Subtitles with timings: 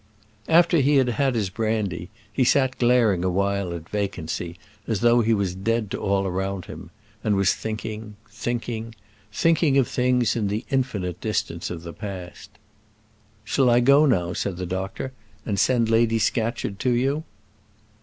[0.47, 5.21] After he had had his brandy, he sat glaring a while at vacancy, as though
[5.21, 6.89] he was dead to all around him,
[7.23, 8.95] and was thinking thinking
[9.31, 12.49] thinking of things in the infinite distance of the past.
[13.43, 15.11] "Shall I go now," said the doctor,
[15.45, 17.23] "and send Lady Scatcherd to you?"